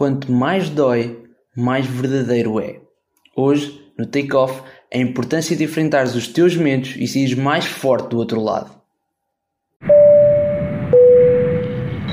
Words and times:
Quanto 0.00 0.32
mais 0.32 0.70
dói, 0.70 1.18
mais 1.54 1.84
verdadeiro 1.84 2.58
é. 2.58 2.80
Hoje, 3.36 3.82
no 3.98 4.06
Take-Off, 4.06 4.62
a 4.90 4.96
importância 4.96 5.54
de 5.54 5.64
enfrentares 5.64 6.14
os 6.14 6.26
teus 6.26 6.56
medos 6.56 6.96
e 6.96 7.06
saíres 7.06 7.34
mais 7.34 7.66
forte 7.66 8.08
do 8.08 8.16
outro 8.16 8.40
lado. 8.40 8.70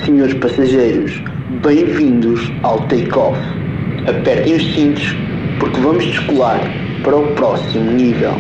Senhores 0.04 0.34
passageiros, 0.34 1.14
bem-vindos 1.64 2.42
ao 2.62 2.86
Take-Off. 2.90 3.40
Apertem 4.06 4.58
os 4.58 4.64
cintos 4.76 5.06
porque 5.58 5.80
vamos 5.80 6.04
descolar 6.04 6.60
para 7.06 7.16
o 7.16 7.34
próximo 7.36 7.90
nível. 7.90 8.34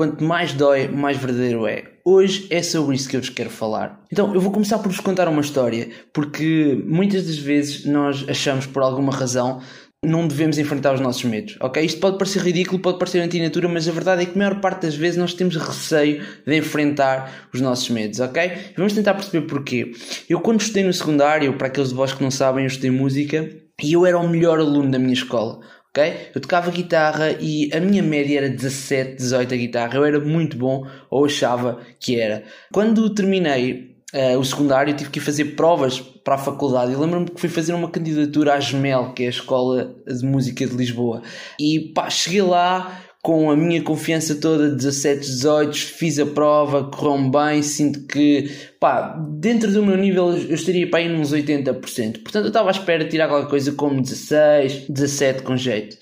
Quanto 0.00 0.24
mais 0.24 0.54
dói, 0.54 0.88
mais 0.88 1.18
verdadeiro 1.18 1.66
é. 1.66 1.84
Hoje 2.02 2.46
é 2.48 2.62
sobre 2.62 2.96
isso 2.96 3.06
que 3.06 3.16
eu 3.16 3.20
vos 3.20 3.28
quero 3.28 3.50
falar. 3.50 4.02
Então, 4.10 4.34
eu 4.34 4.40
vou 4.40 4.50
começar 4.50 4.78
por 4.78 4.88
vos 4.90 4.98
contar 4.98 5.28
uma 5.28 5.42
história, 5.42 5.90
porque 6.10 6.82
muitas 6.86 7.26
das 7.26 7.36
vezes 7.36 7.84
nós 7.84 8.24
achamos 8.26 8.64
por 8.64 8.82
alguma 8.82 9.12
razão 9.12 9.60
não 10.02 10.26
devemos 10.26 10.56
enfrentar 10.56 10.94
os 10.94 11.00
nossos 11.02 11.22
medos, 11.24 11.58
ok? 11.60 11.84
Isto 11.84 12.00
pode 12.00 12.16
parecer 12.16 12.40
ridículo, 12.40 12.80
pode 12.80 12.98
parecer 12.98 13.20
antinatura, 13.20 13.68
mas 13.68 13.86
a 13.86 13.92
verdade 13.92 14.22
é 14.22 14.24
que 14.24 14.32
a 14.34 14.38
maior 14.38 14.58
parte 14.58 14.86
das 14.86 14.94
vezes 14.94 15.18
nós 15.18 15.34
temos 15.34 15.54
receio 15.56 16.24
de 16.46 16.56
enfrentar 16.56 17.50
os 17.52 17.60
nossos 17.60 17.90
medos, 17.90 18.20
ok? 18.20 18.52
Vamos 18.78 18.94
tentar 18.94 19.12
perceber 19.12 19.46
porquê. 19.46 19.92
Eu 20.26 20.40
quando 20.40 20.62
estudei 20.62 20.82
no 20.82 20.94
secundário, 20.94 21.52
para 21.58 21.66
aqueles 21.66 21.90
de 21.90 21.94
vós 21.94 22.14
que 22.14 22.22
não 22.22 22.30
sabem, 22.30 22.64
eu 22.64 22.68
estudei 22.68 22.90
música 22.90 23.50
e 23.82 23.92
eu 23.92 24.06
era 24.06 24.18
o 24.18 24.26
melhor 24.26 24.58
aluno 24.58 24.90
da 24.90 24.98
minha 24.98 25.12
escola. 25.12 25.60
Ok? 25.90 26.30
Eu 26.34 26.40
tocava 26.40 26.70
guitarra 26.70 27.32
e 27.40 27.70
a 27.72 27.80
minha 27.80 28.02
média 28.02 28.38
era 28.38 28.48
17, 28.48 29.16
18 29.16 29.54
a 29.54 29.56
guitarra. 29.56 29.96
Eu 29.96 30.04
era 30.04 30.20
muito 30.20 30.56
bom, 30.56 30.86
ou 31.10 31.24
achava 31.24 31.80
que 31.98 32.18
era. 32.18 32.44
Quando 32.72 33.12
terminei 33.14 33.96
uh, 34.14 34.38
o 34.38 34.44
secundário, 34.44 34.94
tive 34.94 35.10
que 35.10 35.18
ir 35.18 35.22
fazer 35.22 35.56
provas 35.56 36.00
para 36.00 36.34
a 36.34 36.38
faculdade. 36.38 36.92
Eu 36.92 37.00
lembro-me 37.00 37.26
que 37.30 37.40
fui 37.40 37.48
fazer 37.48 37.72
uma 37.74 37.90
candidatura 37.90 38.54
à 38.54 38.60
GEMEL, 38.60 39.12
que 39.12 39.24
é 39.24 39.26
a 39.26 39.30
Escola 39.30 39.94
de 40.06 40.24
Música 40.24 40.66
de 40.66 40.74
Lisboa. 40.74 41.22
E 41.58 41.92
pá, 41.94 42.08
cheguei 42.08 42.42
lá 42.42 43.02
com 43.22 43.50
a 43.50 43.56
minha 43.56 43.82
confiança 43.82 44.34
toda, 44.34 44.70
17, 44.70 45.20
18, 45.20 45.76
fiz 45.76 46.18
a 46.18 46.26
prova, 46.26 46.90
correu-me 46.90 47.30
bem, 47.30 47.62
sinto 47.62 48.06
que, 48.06 48.50
pá, 48.78 49.14
dentro 49.38 49.70
do 49.70 49.84
meu 49.84 49.96
nível 49.96 50.34
eu 50.34 50.54
estaria 50.54 50.88
para 50.88 51.00
aí 51.00 51.14
uns 51.14 51.32
80%. 51.32 52.22
Portanto, 52.22 52.44
eu 52.44 52.48
estava 52.48 52.68
à 52.68 52.72
espera 52.72 53.04
de 53.04 53.10
tirar 53.10 53.28
qualquer 53.28 53.50
coisa 53.50 53.72
como 53.72 54.00
16, 54.00 54.88
17 54.88 55.42
com 55.42 55.56
jeito. 55.56 55.98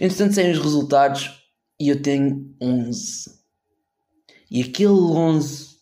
Entretanto, 0.00 0.34
saem 0.34 0.52
os 0.52 0.58
resultados 0.58 1.30
e 1.80 1.88
eu 1.88 2.00
tenho 2.00 2.54
11. 2.60 3.30
E 4.50 4.62
aquele 4.62 4.88
11 4.88 5.74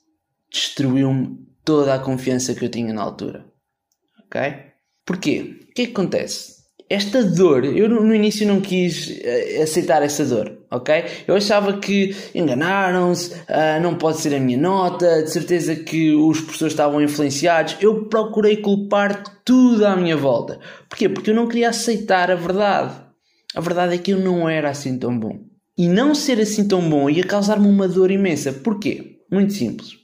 destruiu-me 0.51 1.39
toda 1.65 1.95
a 1.95 1.99
confiança 1.99 2.55
que 2.55 2.65
eu 2.65 2.71
tinha 2.71 2.95
na 2.95 3.03
altura. 3.03 3.45
Ok? 4.25 4.41
Porquê? 5.05 5.59
O 5.69 5.75
que 5.75 5.83
é 5.83 5.87
que 5.87 5.93
acontece? 5.93 6.63
Esta 6.89 7.25
dor, 7.25 7.65
eu 7.65 7.89
no 7.89 8.15
início 8.15 8.47
não 8.47 8.61
quis 8.61 9.09
uh, 9.09 9.63
aceitar 9.63 10.03
essa 10.03 10.25
dor, 10.27 10.62
ok? 10.73 11.05
Eu 11.29 11.37
achava 11.37 11.79
que 11.79 12.17
enganaram-se, 12.35 13.33
uh, 13.33 13.81
não 13.83 13.95
pode 13.95 14.19
ser 14.19 14.35
a 14.35 14.41
minha 14.41 14.59
nota, 14.59 15.23
de 15.23 15.31
certeza 15.31 15.77
que 15.77 16.13
os 16.15 16.41
professores 16.41 16.73
estavam 16.73 17.01
influenciados. 17.01 17.77
Eu 17.81 18.07
procurei 18.07 18.57
culpar 18.57 19.23
tudo 19.45 19.87
à 19.87 19.95
minha 19.95 20.17
volta. 20.17 20.59
Porquê? 20.89 21.09
Porque 21.09 21.31
eu 21.31 21.35
não 21.35 21.47
queria 21.47 21.69
aceitar 21.69 22.31
a 22.31 22.35
verdade. 22.35 22.95
A 23.55 23.61
verdade 23.61 23.95
é 23.95 23.99
que 23.99 24.13
eu 24.13 24.19
não 24.19 24.49
era 24.49 24.71
assim 24.71 24.99
tão 24.99 25.17
bom. 25.19 25.39
E 25.77 25.89
não 25.89 26.15
ser 26.15 26.41
assim 26.41 26.67
tão 26.67 26.89
bom 26.89 27.09
ia 27.09 27.25
causar-me 27.25 27.69
uma 27.69 27.87
dor 27.87 28.11
imensa. 28.11 28.53
Porquê? 28.53 29.19
Muito 29.31 29.53
simples. 29.53 30.03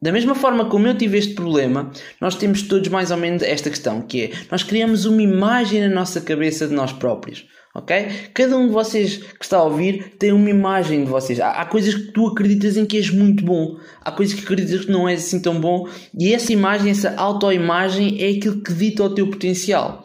Da 0.00 0.12
mesma 0.12 0.34
forma 0.34 0.66
como 0.66 0.86
eu 0.86 0.96
tive 0.96 1.18
este 1.18 1.34
problema, 1.34 1.90
nós 2.20 2.36
temos 2.36 2.62
todos 2.62 2.88
mais 2.88 3.10
ou 3.10 3.16
menos 3.16 3.42
esta 3.42 3.68
questão, 3.68 4.00
que 4.00 4.24
é 4.24 4.30
nós 4.48 4.62
criamos 4.62 5.06
uma 5.06 5.20
imagem 5.20 5.80
na 5.80 5.88
nossa 5.88 6.20
cabeça 6.20 6.68
de 6.68 6.74
nós 6.74 6.92
próprios. 6.92 7.46
Ok? 7.74 8.08
Cada 8.34 8.56
um 8.56 8.66
de 8.66 8.72
vocês 8.72 9.18
que 9.18 9.44
está 9.44 9.58
a 9.58 9.64
ouvir 9.64 10.14
tem 10.18 10.32
uma 10.32 10.50
imagem 10.50 11.04
de 11.04 11.10
vocês. 11.10 11.38
Há, 11.38 11.50
há, 11.50 11.66
coisas 11.66 11.94
que 11.94 12.12
tu 12.12 12.26
acreditas 12.26 12.76
em 12.76 12.86
que 12.86 12.96
és 12.96 13.10
muito 13.10 13.44
bom, 13.44 13.76
há 14.00 14.10
coisas 14.10 14.34
que 14.34 14.44
acreditas 14.44 14.86
que 14.86 14.90
não 14.90 15.08
és 15.08 15.20
assim 15.20 15.40
tão 15.40 15.60
bom, 15.60 15.86
e 16.18 16.32
essa 16.34 16.52
imagem, 16.52 16.90
essa 16.90 17.14
autoimagem 17.16 18.22
é 18.22 18.30
aquilo 18.30 18.62
que 18.62 18.72
dita 18.72 19.04
o 19.04 19.14
teu 19.14 19.28
potencial. 19.28 20.04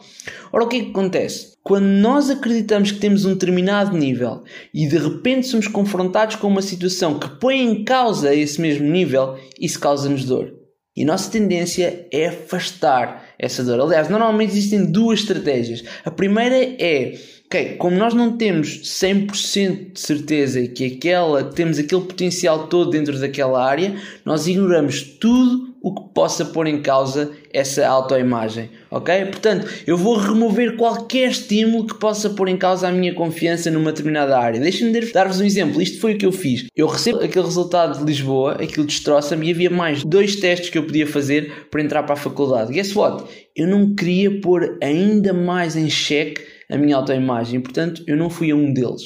Ora, 0.52 0.64
o 0.64 0.68
que 0.68 0.76
é 0.76 0.80
que 0.84 0.90
acontece? 0.90 1.54
Quando 1.62 1.86
nós 1.86 2.28
acreditamos 2.28 2.92
que 2.92 3.00
temos 3.00 3.24
um 3.24 3.32
determinado 3.32 3.96
nível 3.96 4.42
e 4.72 4.86
de 4.86 4.98
repente 4.98 5.46
somos 5.46 5.66
confrontados 5.66 6.36
com 6.36 6.46
uma 6.46 6.62
situação 6.62 7.18
que 7.18 7.28
põe 7.40 7.58
em 7.58 7.82
causa 7.84 8.34
esse 8.34 8.60
mesmo 8.60 8.86
nível, 8.86 9.38
isso 9.58 9.80
causa-nos 9.80 10.24
dor. 10.24 10.52
E 10.96 11.02
a 11.02 11.06
nossa 11.06 11.30
tendência 11.30 12.06
é 12.12 12.26
afastar 12.26 13.23
essa 13.38 13.62
dor. 13.62 13.80
Aliás, 13.80 14.08
normalmente 14.08 14.52
existem 14.52 14.84
duas 14.84 15.20
estratégias. 15.20 15.84
A 16.04 16.10
primeira 16.10 16.56
é, 16.56 17.18
ok, 17.46 17.76
como 17.76 17.96
nós 17.96 18.14
não 18.14 18.36
temos 18.36 18.82
100% 18.82 19.92
de 19.92 20.00
certeza 20.00 20.66
que 20.68 20.86
aquela, 20.86 21.44
temos 21.44 21.78
aquele 21.78 22.02
potencial 22.02 22.66
todo 22.68 22.90
dentro 22.90 23.18
daquela 23.18 23.64
área, 23.64 23.94
nós 24.24 24.46
ignoramos 24.46 25.02
tudo 25.02 25.74
o 25.82 25.94
que 25.94 26.14
possa 26.14 26.44
pôr 26.44 26.66
em 26.66 26.80
causa 26.80 27.30
essa 27.54 27.86
autoimagem, 27.86 28.68
ok? 28.90 29.26
Portanto, 29.26 29.68
eu 29.86 29.96
vou 29.96 30.16
remover 30.16 30.76
qualquer 30.76 31.30
estímulo 31.30 31.86
que 31.86 31.94
possa 31.94 32.28
pôr 32.30 32.48
em 32.48 32.56
causa 32.56 32.88
a 32.88 32.92
minha 32.92 33.14
confiança 33.14 33.70
numa 33.70 33.92
determinada 33.92 34.36
área. 34.36 34.60
Deixem-me 34.60 35.00
dar-vos 35.12 35.40
um 35.40 35.44
exemplo. 35.44 35.80
Isto 35.80 36.00
foi 36.00 36.14
o 36.14 36.18
que 36.18 36.26
eu 36.26 36.32
fiz. 36.32 36.66
Eu 36.74 36.88
recebo 36.88 37.20
aquele 37.20 37.44
resultado 37.44 37.98
de 37.98 38.04
Lisboa, 38.04 38.54
aquilo 38.60 38.84
destroça-me 38.84 39.46
e 39.46 39.52
havia 39.52 39.70
mais 39.70 40.02
dois 40.02 40.34
testes 40.36 40.68
que 40.68 40.76
eu 40.76 40.84
podia 40.84 41.06
fazer 41.06 41.68
para 41.70 41.80
entrar 41.80 42.02
para 42.02 42.14
a 42.14 42.18
faculdade. 42.18 42.72
Guess 42.72 42.96
what? 42.96 43.24
Eu 43.54 43.68
não 43.68 43.94
queria 43.94 44.40
pôr 44.40 44.76
ainda 44.82 45.32
mais 45.32 45.76
em 45.76 45.88
xeque 45.88 46.42
a 46.68 46.76
minha 46.76 46.96
autoimagem, 46.96 47.60
portanto, 47.60 48.02
eu 48.06 48.16
não 48.16 48.28
fui 48.28 48.50
a 48.50 48.56
um 48.56 48.72
deles. 48.72 49.02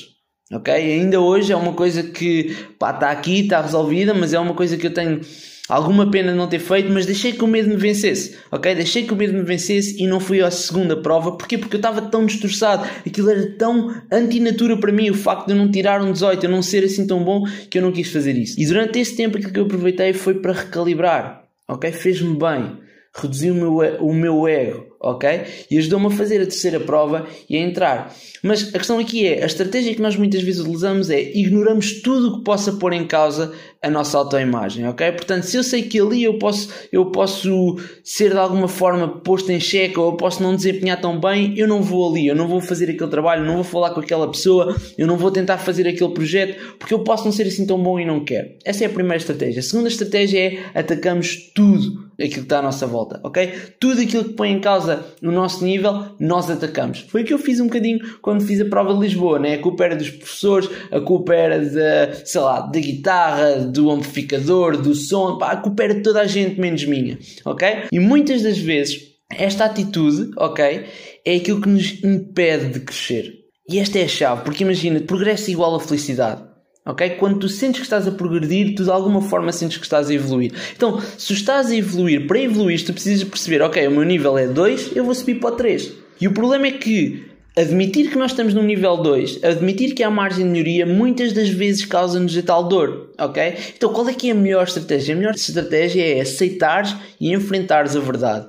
Ok? 0.50 0.72
Ainda 0.72 1.20
hoje 1.20 1.52
é 1.52 1.56
uma 1.56 1.74
coisa 1.74 2.02
que 2.02 2.56
pá, 2.78 2.92
está 2.92 3.10
aqui, 3.10 3.40
está 3.40 3.60
resolvida, 3.60 4.14
mas 4.14 4.32
é 4.32 4.38
uma 4.38 4.54
coisa 4.54 4.78
que 4.78 4.86
eu 4.86 4.94
tenho 4.94 5.20
alguma 5.68 6.10
pena 6.10 6.34
não 6.34 6.48
ter 6.48 6.58
feito, 6.58 6.90
mas 6.90 7.06
deixei 7.06 7.32
que 7.32 7.44
o 7.44 7.46
medo 7.46 7.68
me 7.68 7.76
vencesse, 7.76 8.36
ok? 8.50 8.74
Deixei 8.74 9.04
que 9.04 9.12
o 9.12 9.16
medo 9.16 9.34
me 9.34 9.42
vencesse 9.42 10.02
e 10.02 10.06
não 10.06 10.18
fui 10.18 10.40
à 10.40 10.50
segunda 10.50 10.96
prova. 10.96 11.36
Porquê? 11.36 11.58
Porque 11.58 11.76
eu 11.76 11.78
estava 11.78 12.02
tão 12.02 12.24
destroçado, 12.24 12.88
aquilo 13.06 13.30
era 13.30 13.50
tão 13.56 13.94
antinatura 14.10 14.76
para 14.76 14.92
mim, 14.92 15.10
o 15.10 15.14
facto 15.14 15.46
de 15.46 15.52
eu 15.52 15.56
não 15.56 15.70
tirar 15.70 16.02
um 16.02 16.12
18, 16.12 16.44
eu 16.44 16.50
não 16.50 16.62
ser 16.62 16.84
assim 16.84 17.06
tão 17.06 17.22
bom, 17.22 17.44
que 17.70 17.78
eu 17.78 17.82
não 17.82 17.92
quis 17.92 18.10
fazer 18.10 18.36
isso. 18.36 18.58
E 18.58 18.66
durante 18.66 18.98
esse 18.98 19.14
tempo 19.16 19.36
aquilo 19.36 19.52
que 19.52 19.60
eu 19.60 19.64
aproveitei 19.64 20.12
foi 20.12 20.34
para 20.34 20.52
recalibrar, 20.52 21.44
ok? 21.68 21.92
Fez-me 21.92 22.36
bem, 22.36 22.78
reduziu 23.14 23.54
o 23.54 23.56
meu, 23.56 23.98
o 24.00 24.14
meu 24.14 24.48
ego, 24.48 24.87
ok? 25.00 25.42
E 25.70 25.78
ajudou-me 25.78 26.06
a 26.06 26.10
fazer 26.10 26.36
a 26.36 26.46
terceira 26.46 26.80
prova 26.80 27.26
e 27.48 27.56
a 27.56 27.60
entrar. 27.60 28.14
Mas 28.42 28.74
a 28.74 28.78
questão 28.78 28.98
aqui 28.98 29.26
é, 29.26 29.42
a 29.42 29.46
estratégia 29.46 29.94
que 29.94 30.02
nós 30.02 30.16
muitas 30.16 30.42
vezes 30.42 30.60
utilizamos 30.60 31.10
é 31.10 31.20
ignoramos 31.20 32.00
tudo 32.02 32.28
o 32.28 32.38
que 32.38 32.44
possa 32.44 32.72
pôr 32.72 32.92
em 32.92 33.06
causa 33.06 33.52
a 33.80 33.88
nossa 33.88 34.18
autoimagem, 34.18 34.86
ok? 34.88 35.12
Portanto, 35.12 35.44
se 35.44 35.56
eu 35.56 35.62
sei 35.62 35.82
que 35.82 36.00
ali 36.00 36.24
eu 36.24 36.38
posso, 36.38 36.68
eu 36.90 37.06
posso 37.06 37.76
ser 38.02 38.30
de 38.30 38.38
alguma 38.38 38.66
forma 38.66 39.08
posto 39.20 39.52
em 39.52 39.60
xeque 39.60 39.98
ou 39.98 40.10
eu 40.10 40.16
posso 40.16 40.42
não 40.42 40.56
desempenhar 40.56 41.00
tão 41.00 41.20
bem, 41.20 41.56
eu 41.56 41.68
não 41.68 41.80
vou 41.80 42.10
ali, 42.10 42.26
eu 42.26 42.34
não 42.34 42.48
vou 42.48 42.60
fazer 42.60 42.90
aquele 42.90 43.10
trabalho, 43.10 43.44
não 43.44 43.54
vou 43.54 43.64
falar 43.64 43.90
com 43.90 44.00
aquela 44.00 44.28
pessoa, 44.28 44.76
eu 44.96 45.06
não 45.06 45.16
vou 45.16 45.30
tentar 45.30 45.58
fazer 45.58 45.86
aquele 45.86 46.12
projeto, 46.12 46.76
porque 46.76 46.92
eu 46.92 47.00
posso 47.00 47.24
não 47.24 47.32
ser 47.32 47.46
assim 47.46 47.66
tão 47.66 47.80
bom 47.80 48.00
e 48.00 48.04
não 48.04 48.24
quero. 48.24 48.50
Essa 48.64 48.84
é 48.84 48.86
a 48.86 48.90
primeira 48.90 49.18
estratégia. 49.18 49.60
A 49.60 49.62
segunda 49.62 49.88
estratégia 49.88 50.38
é 50.40 50.58
atacamos 50.74 51.52
tudo 51.54 52.08
aquilo 52.14 52.32
que 52.32 52.40
está 52.40 52.58
à 52.58 52.62
nossa 52.62 52.86
volta, 52.86 53.20
ok? 53.22 53.52
Tudo 53.78 54.00
aquilo 54.00 54.24
que 54.24 54.34
põe 54.34 54.50
em 54.50 54.60
causa 54.60 54.87
o 55.22 55.30
nosso 55.30 55.64
nível, 55.64 56.06
nós 56.18 56.50
atacamos. 56.50 57.00
Foi 57.08 57.22
o 57.22 57.24
que 57.24 57.34
eu 57.34 57.38
fiz 57.38 57.60
um 57.60 57.66
bocadinho 57.66 57.98
quando 58.20 58.44
fiz 58.44 58.60
a 58.60 58.64
prova 58.64 58.94
de 58.94 59.00
Lisboa, 59.00 59.38
né? 59.38 59.54
A 59.54 59.58
culpa 59.58 59.84
era 59.84 59.96
dos 59.96 60.10
professores, 60.10 60.68
a 60.90 61.00
culpa 61.00 61.34
era 61.34 61.58
da, 61.58 62.14
sei 62.24 62.40
lá, 62.40 62.60
da 62.60 62.80
guitarra, 62.80 63.56
do 63.56 63.90
amplificador, 63.90 64.76
do 64.76 64.94
som, 64.94 65.38
pá, 65.38 65.52
a 65.52 65.56
culpa 65.56 65.84
era 65.84 65.94
de 65.94 66.02
toda 66.02 66.20
a 66.20 66.26
gente 66.26 66.60
menos 66.60 66.84
minha, 66.84 67.18
ok? 67.44 67.84
E 67.92 67.98
muitas 67.98 68.42
das 68.42 68.58
vezes 68.58 69.08
esta 69.30 69.66
atitude, 69.66 70.30
ok, 70.36 70.86
é 71.24 71.36
aquilo 71.36 71.60
que 71.60 71.68
nos 71.68 72.02
impede 72.02 72.72
de 72.72 72.80
crescer. 72.80 73.34
E 73.68 73.78
esta 73.78 73.98
é 73.98 74.04
a 74.04 74.08
chave, 74.08 74.44
porque 74.44 74.64
imagina, 74.64 75.00
progresso 75.00 75.50
é 75.50 75.52
igual 75.52 75.74
a 75.74 75.80
felicidade. 75.80 76.47
Ok? 76.88 77.10
Quando 77.18 77.38
tu 77.38 77.48
sentes 77.50 77.80
que 77.80 77.86
estás 77.86 78.08
a 78.08 78.10
progredir, 78.10 78.74
tu 78.74 78.82
de 78.82 78.90
alguma 78.90 79.20
forma 79.20 79.52
sentes 79.52 79.76
que 79.76 79.84
estás 79.84 80.08
a 80.08 80.14
evoluir. 80.14 80.54
Então, 80.74 80.98
se 81.18 81.34
estás 81.34 81.70
a 81.70 81.76
evoluir, 81.76 82.26
para 82.26 82.40
evoluir, 82.40 82.82
tu 82.82 82.94
precisas 82.94 83.28
perceber, 83.28 83.60
ok, 83.60 83.86
o 83.86 83.90
meu 83.90 84.04
nível 84.04 84.38
é 84.38 84.46
2, 84.46 84.96
eu 84.96 85.04
vou 85.04 85.14
subir 85.14 85.38
para 85.38 85.52
o 85.52 85.56
3. 85.56 85.92
E 86.18 86.26
o 86.26 86.32
problema 86.32 86.66
é 86.66 86.70
que 86.70 87.26
admitir 87.54 88.10
que 88.10 88.16
nós 88.16 88.30
estamos 88.30 88.54
no 88.54 88.62
nível 88.62 88.96
2, 88.96 89.44
admitir 89.44 89.94
que 89.94 90.02
há 90.02 90.10
margem 90.10 90.46
de 90.46 90.50
melhoria, 90.50 90.86
muitas 90.86 91.34
das 91.34 91.50
vezes 91.50 91.84
causa-nos 91.84 92.36
a 92.38 92.42
tal 92.42 92.66
dor, 92.68 93.10
ok? 93.18 93.54
Então 93.76 93.92
qual 93.92 94.08
é 94.08 94.14
que 94.14 94.28
é 94.28 94.32
a 94.32 94.34
melhor 94.34 94.64
estratégia? 94.64 95.14
A 95.14 95.18
melhor 95.18 95.34
estratégia 95.34 96.16
é 96.16 96.20
aceitares 96.20 96.96
e 97.20 97.34
enfrentares 97.34 97.96
a 97.96 98.00
verdade. 98.00 98.46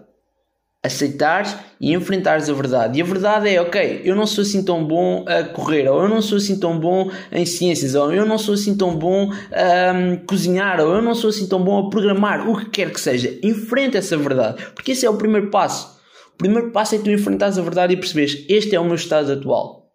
Aceitares 0.84 1.56
e 1.80 1.94
enfrentares 1.94 2.50
a 2.50 2.54
verdade. 2.54 2.98
E 2.98 3.02
a 3.02 3.06
verdade 3.06 3.50
é, 3.50 3.62
ok, 3.62 4.02
eu 4.06 4.16
não 4.16 4.26
sou 4.26 4.42
assim 4.42 4.64
tão 4.64 4.86
bom 4.86 5.26
a 5.28 5.44
correr, 5.44 5.88
ou 5.90 6.04
eu 6.04 6.10
não 6.10 6.22
sou 6.22 6.38
assim 6.38 6.58
tão 6.58 6.80
bom 6.80 7.12
em 7.32 7.46
ciências, 7.46 7.96
ou 7.96 8.14
eu 8.14 8.26
não 8.26 8.38
sou 8.38 8.54
assim 8.54 8.76
tão 8.76 8.96
bom 8.96 9.32
a 9.52 9.94
um, 9.94 10.18
cozinhar, 10.26 10.80
ou 10.80 10.96
eu 10.96 11.02
não 11.02 11.14
sou 11.14 11.30
assim 11.30 11.48
tão 11.48 11.64
bom 11.64 11.88
a 11.88 11.90
programar, 11.90 12.50
o 12.50 12.58
que 12.58 12.70
quer 12.70 12.92
que 12.92 13.00
seja. 13.00 13.38
Enfrenta 13.44 13.98
essa 13.98 14.16
verdade, 14.18 14.66
porque 14.74 14.94
esse 14.94 15.06
é 15.06 15.10
o 15.10 15.18
primeiro 15.18 15.50
passo. 15.50 16.00
O 16.34 16.38
primeiro 16.38 16.72
passo 16.72 16.96
é 16.96 17.00
tu 17.00 17.12
enfrentares 17.12 17.58
a 17.58 17.62
verdade 17.62 17.94
e 17.94 17.98
perceberes, 17.98 18.46
este 18.48 18.74
é 18.74 18.80
o 18.80 18.86
meu 18.86 18.96
estado 18.96 19.34
atual. 19.34 19.89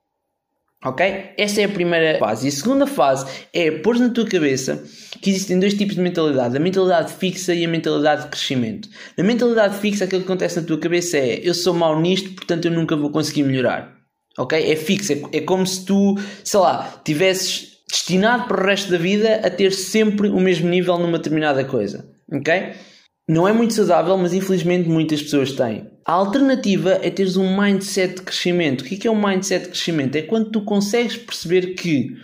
Ok? 0.85 1.33
Essa 1.39 1.63
é 1.63 1.65
a 1.65 1.69
primeira 1.69 2.19
fase. 2.19 2.47
E 2.47 2.49
a 2.51 2.53
segunda 2.53 2.87
fase 2.87 3.27
é 3.55 3.71
pôr 3.71 3.99
na 3.99 4.11
tua 4.11 4.27
cabeça 4.27 4.85
que 5.23 5.31
existem 5.31 5.59
dois 5.59 5.73
tipos 5.73 5.95
de 5.95 6.03
mentalidade: 6.03 6.57
a 6.57 6.61
mentalidade 6.61 7.13
fixa 7.15 7.55
e 7.55 7.65
a 7.65 7.69
mentalidade 7.69 8.25
de 8.25 8.29
crescimento. 8.29 8.89
Na 9.17 9.25
mentalidade 9.25 9.79
fixa, 9.79 10.05
aquilo 10.05 10.21
que 10.21 10.27
acontece 10.27 10.61
na 10.61 10.67
tua 10.67 10.79
cabeça 10.79 11.17
é 11.17 11.41
eu 11.43 11.55
sou 11.55 11.73
mau 11.73 11.99
nisto, 11.99 12.31
portanto 12.35 12.67
eu 12.67 12.71
nunca 12.71 12.95
vou 12.95 13.11
conseguir 13.11 13.45
melhorar. 13.45 13.95
Ok? 14.37 14.71
É 14.71 14.77
fixa. 14.77 15.15
É, 15.15 15.39
é 15.39 15.41
como 15.41 15.67
se 15.67 15.87
tu, 15.87 16.19
sei 16.43 16.61
lá, 16.61 17.01
tivesses 17.03 17.79
destinado 17.91 18.47
para 18.47 18.63
o 18.63 18.67
resto 18.67 18.91
da 18.91 18.99
vida 18.99 19.41
a 19.43 19.49
ter 19.49 19.73
sempre 19.73 20.29
o 20.29 20.41
mesmo 20.41 20.69
nível 20.69 20.99
numa 20.99 21.17
determinada 21.17 21.65
coisa. 21.65 22.05
Ok? 22.31 22.75
Não 23.27 23.49
é 23.49 23.53
muito 23.53 23.73
saudável, 23.73 24.17
mas 24.19 24.35
infelizmente 24.35 24.89
muitas 24.89 25.23
pessoas 25.23 25.53
têm. 25.53 25.91
A 26.05 26.13
alternativa 26.13 26.99
é 27.03 27.11
teres 27.11 27.37
um 27.37 27.59
mindset 27.59 28.17
de 28.17 28.23
crescimento. 28.23 28.83
O 28.83 28.85
que 28.85 29.07
é, 29.07 29.11
é 29.11 29.11
um 29.11 29.27
mindset 29.27 29.65
de 29.65 29.71
crescimento? 29.71 30.17
É 30.17 30.23
quando 30.23 30.51
tu 30.51 30.63
consegues 30.63 31.17
perceber 31.17 31.75
que, 31.75 32.15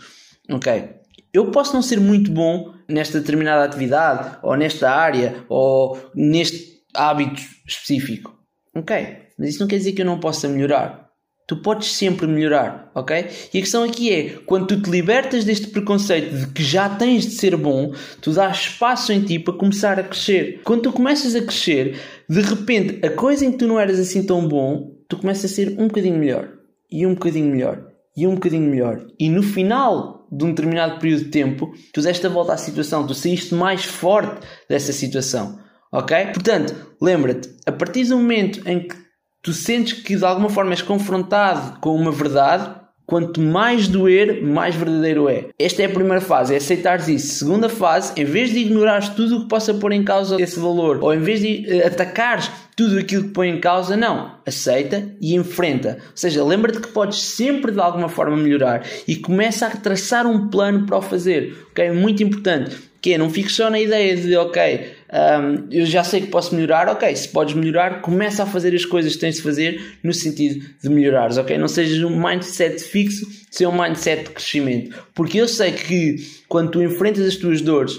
ok, 0.51 0.91
eu 1.33 1.51
posso 1.51 1.73
não 1.73 1.81
ser 1.81 1.99
muito 1.99 2.31
bom 2.31 2.75
nesta 2.87 3.21
determinada 3.21 3.65
atividade, 3.65 4.39
ou 4.43 4.57
nesta 4.57 4.91
área, 4.91 5.45
ou 5.49 5.99
neste 6.15 6.83
hábito 6.93 7.41
específico. 7.67 8.37
Ok, 8.75 9.17
mas 9.39 9.51
isso 9.51 9.61
não 9.61 9.69
quer 9.69 9.79
dizer 9.79 9.93
que 9.93 10.03
eu 10.03 10.07
não 10.07 10.21
possa 10.21 10.49
melhorar. 10.49 11.10
Tu 11.51 11.57
podes 11.57 11.97
sempre 11.97 12.29
melhorar, 12.29 12.93
ok? 12.95 13.27
E 13.53 13.59
a 13.59 13.61
questão 13.61 13.83
aqui 13.83 14.13
é, 14.13 14.39
quando 14.47 14.69
tu 14.69 14.81
te 14.81 14.89
libertas 14.89 15.45
deste 15.45 15.67
preconceito 15.67 16.33
de 16.33 16.47
que 16.53 16.63
já 16.63 16.89
tens 16.89 17.27
de 17.27 17.33
ser 17.33 17.57
bom, 17.57 17.93
tu 18.21 18.31
dás 18.31 18.57
espaço 18.57 19.13
em 19.13 19.21
ti 19.21 19.37
para 19.37 19.55
começar 19.55 19.99
a 19.99 20.05
crescer. 20.05 20.61
Quando 20.63 20.83
tu 20.83 20.93
começas 20.93 21.35
a 21.35 21.43
crescer, 21.43 21.99
de 22.29 22.41
repente, 22.41 23.05
a 23.05 23.11
coisa 23.11 23.45
em 23.45 23.51
que 23.51 23.59
tu 23.59 23.67
não 23.67 23.81
eras 23.81 23.99
assim 23.99 24.25
tão 24.25 24.47
bom, 24.47 24.93
tu 25.09 25.17
começas 25.17 25.51
a 25.51 25.53
ser 25.53 25.71
um 25.77 25.89
bocadinho 25.89 26.21
melhor, 26.21 26.51
e 26.89 27.05
um 27.05 27.15
bocadinho 27.15 27.51
melhor, 27.51 27.85
e 28.17 28.29
um 28.29 28.37
bocadinho 28.37 28.71
melhor. 28.71 29.05
E 29.19 29.29
no 29.29 29.43
final 29.43 30.29
de 30.31 30.45
um 30.45 30.51
determinado 30.51 31.01
período 31.01 31.25
de 31.25 31.31
tempo, 31.31 31.73
tu 31.93 32.01
deste 32.01 32.25
a 32.25 32.31
volta 32.31 32.53
à 32.53 32.57
situação, 32.57 33.05
tu 33.05 33.13
saíste 33.13 33.57
mais 33.57 33.85
forte 33.85 34.47
dessa 34.69 34.93
situação, 34.93 35.59
ok? 35.93 36.27
Portanto, 36.27 36.95
lembra-te, 37.03 37.51
a 37.67 37.73
partir 37.73 38.05
do 38.05 38.17
momento 38.19 38.63
em 38.69 38.87
que 38.87 39.10
tu 39.43 39.53
sentes 39.53 39.95
que 39.95 40.17
de 40.17 40.25
alguma 40.25 40.49
forma 40.49 40.73
és 40.73 40.83
confrontado 40.83 41.79
com 41.81 41.95
uma 41.95 42.13
verdade, 42.13 42.81
quanto 43.11 43.41
mais 43.41 43.89
doer, 43.89 44.41
mais 44.41 44.77
verdadeiro 44.77 45.29
é. 45.29 45.47
Esta 45.59 45.83
é 45.83 45.87
a 45.87 45.91
primeira 45.91 46.21
fase, 46.21 46.55
é 46.55 46.59
aceitares 46.59 47.09
isso. 47.09 47.39
Segunda 47.41 47.69
fase, 47.69 48.13
em 48.17 48.25
vez 48.25 48.51
de 48.51 48.61
ignorares 48.61 49.09
tudo 49.09 49.37
o 49.39 49.41
que 49.43 49.49
possa 49.49 49.75
pôr 49.75 49.91
em 49.91 50.05
causa 50.05 50.41
esse 50.41 50.61
valor, 50.61 51.03
ou 51.03 51.13
em 51.13 51.19
vez 51.19 51.41
de 51.41 51.67
uh, 51.69 51.89
atacares 51.89 52.49
tudo 52.77 52.99
aquilo 52.99 53.25
que 53.25 53.31
põe 53.31 53.49
em 53.49 53.61
causa, 53.61 53.97
não. 53.97 54.37
Aceita 54.47 55.13
e 55.21 55.35
enfrenta. 55.35 55.99
Ou 56.01 56.17
seja, 56.17 56.45
lembra-te 56.45 56.79
que 56.79 56.89
podes 56.89 57.21
sempre 57.21 57.73
de 57.73 57.81
alguma 57.81 58.09
forma 58.09 58.37
melhorar 58.37 58.87
e 59.09 59.17
começa 59.17 59.67
a 59.67 59.71
traçar 59.71 60.25
um 60.25 60.49
plano 60.49 60.87
para 60.87 60.97
o 60.97 61.03
fazer. 61.03 61.67
Ok? 61.73 61.91
Muito 61.91 62.23
importante. 62.23 62.90
Que 63.01 63.17
não 63.17 63.31
fiques 63.31 63.57
só 63.57 63.71
na 63.71 63.81
ideia 63.81 64.15
de, 64.15 64.37
ok, 64.37 64.93
um, 65.13 65.67
eu 65.71 65.87
já 65.87 66.05
sei 66.05 66.21
que 66.21 66.27
posso 66.27 66.55
melhorar, 66.55 66.89
ok, 66.89 67.15
se 67.17 67.29
podes 67.29 67.55
melhorar, 67.55 68.01
começa 68.03 68.43
a 68.43 68.47
fazer 68.47 68.75
as 68.75 68.85
coisas 68.85 69.15
que 69.15 69.21
tens 69.21 69.37
de 69.37 69.43
fazer 69.43 69.99
no 70.03 70.13
sentido 70.13 70.65
de 70.83 70.89
melhorares, 70.89 71.37
ok? 71.37 71.57
Não 71.57 71.67
sejas 71.67 72.03
um 72.05 72.23
mindset 72.23 72.83
fixo, 72.83 73.27
seja 73.51 73.69
um 73.71 73.81
mindset 73.81 74.25
de 74.25 74.31
crescimento. 74.31 74.97
Porque 75.15 75.41
eu 75.41 75.49
sei 75.49 75.73
que 75.73 76.17
quando 76.49 76.71
tu 76.71 76.83
enfrentas 76.83 77.27
as 77.27 77.37
tuas 77.37 77.61
dores, 77.61 77.99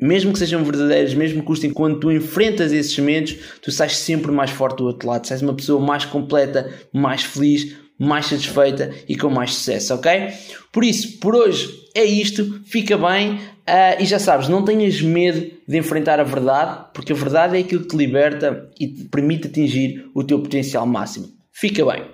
mesmo 0.00 0.32
que 0.32 0.38
sejam 0.38 0.62
verdadeiras, 0.62 1.12
mesmo 1.14 1.40
que 1.40 1.46
custem, 1.46 1.70
quando 1.70 1.98
tu 1.98 2.12
enfrentas 2.12 2.70
esses 2.70 2.96
momentos, 2.98 3.36
tu 3.60 3.72
sais 3.72 3.96
sempre 3.96 4.30
mais 4.30 4.50
forte 4.50 4.76
do 4.76 4.84
outro 4.84 5.08
lado, 5.08 5.26
sais 5.26 5.42
uma 5.42 5.54
pessoa 5.54 5.84
mais 5.84 6.04
completa, 6.04 6.72
mais 6.92 7.24
feliz, 7.24 7.74
mais 7.98 8.26
satisfeita 8.26 8.94
e 9.08 9.16
com 9.16 9.28
mais 9.28 9.54
sucesso, 9.54 9.94
ok? 9.94 10.28
Por 10.72 10.84
isso, 10.84 11.18
por 11.18 11.34
hoje 11.34 11.87
é 11.98 12.04
isto, 12.04 12.60
fica 12.64 12.96
bem. 12.96 13.34
Uh, 13.34 14.00
e 14.00 14.06
já 14.06 14.18
sabes, 14.18 14.48
não 14.48 14.64
tenhas 14.64 15.02
medo 15.02 15.50
de 15.66 15.76
enfrentar 15.76 16.18
a 16.20 16.24
verdade, 16.24 16.86
porque 16.94 17.12
a 17.12 17.16
verdade 17.16 17.56
é 17.56 17.60
aquilo 17.60 17.82
que 17.82 17.88
te 17.88 17.96
liberta 17.96 18.70
e 18.80 18.86
te 18.86 19.04
permite 19.04 19.48
atingir 19.48 20.08
o 20.14 20.24
teu 20.24 20.40
potencial 20.40 20.86
máximo. 20.86 21.28
Fica 21.52 21.84
bem. 21.84 22.04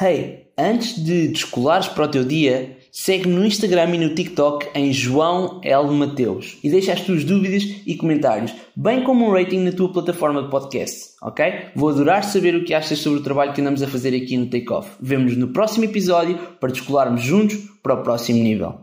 Hey, 0.00 0.48
antes 0.58 1.02
de 1.02 1.28
descolares 1.28 1.88
para 1.88 2.04
o 2.04 2.08
teu 2.08 2.24
dia, 2.24 2.76
segue-me 2.92 3.34
no 3.34 3.46
Instagram 3.46 3.94
e 3.94 3.98
no 3.98 4.14
TikTok 4.14 4.68
em 4.74 4.92
João 4.92 5.60
L. 5.64 5.90
Mateus 5.90 6.58
e 6.62 6.68
deixa 6.68 6.92
as 6.92 7.00
tuas 7.00 7.24
dúvidas 7.24 7.64
e 7.86 7.94
comentários, 7.96 8.52
bem 8.76 9.02
como 9.02 9.26
um 9.26 9.32
rating 9.32 9.60
na 9.60 9.72
tua 9.72 9.92
plataforma 9.92 10.42
de 10.42 10.50
podcast, 10.50 11.14
ok? 11.22 11.70
Vou 11.74 11.88
adorar 11.88 12.24
saber 12.24 12.54
o 12.54 12.64
que 12.64 12.74
achas 12.74 12.98
sobre 12.98 13.20
o 13.20 13.22
trabalho 13.22 13.52
que 13.52 13.60
andamos 13.60 13.82
a 13.82 13.88
fazer 13.88 14.14
aqui 14.14 14.36
no 14.36 14.46
Takeoff. 14.46 14.90
Vemo-nos 15.00 15.36
no 15.36 15.48
próximo 15.48 15.84
episódio 15.84 16.38
para 16.60 16.72
descolarmos 16.72 17.22
juntos 17.22 17.56
para 17.82 17.94
o 17.94 18.02
próximo 18.02 18.42
nível. 18.42 18.80